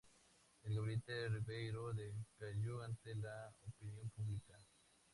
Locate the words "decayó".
1.93-2.81